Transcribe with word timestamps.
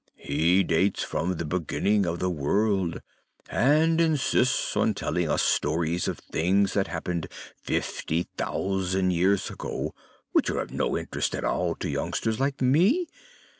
"He 0.17 0.63
dates 0.63 1.03
from 1.03 1.33
the 1.37 1.45
beginning 1.45 2.07
of 2.07 2.17
the 2.17 2.29
world, 2.31 3.03
and 3.51 4.01
insists 4.01 4.75
on 4.75 4.95
telling 4.95 5.29
us 5.29 5.43
stories 5.43 6.07
of 6.07 6.17
things 6.17 6.73
that 6.73 6.87
happened 6.87 7.27
fifty 7.61 8.23
thousand 8.35 9.11
years 9.11 9.51
ago, 9.51 9.93
which 10.31 10.49
are 10.49 10.61
of 10.61 10.71
no 10.71 10.97
interest 10.97 11.35
at 11.35 11.45
all 11.45 11.75
to 11.75 11.87
youngsters 11.87 12.39
like 12.39 12.63
me. 12.63 13.05